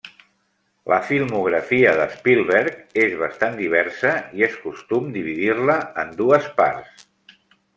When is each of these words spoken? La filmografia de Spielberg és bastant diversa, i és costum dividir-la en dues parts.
La 0.91 0.97
filmografia 1.09 1.91
de 1.99 2.07
Spielberg 2.13 2.97
és 3.03 3.13
bastant 3.19 3.59
diversa, 3.59 4.15
i 4.41 4.47
és 4.49 4.57
costum 4.65 5.13
dividir-la 5.19 5.77
en 6.05 6.17
dues 6.23 6.49
parts. 6.63 7.09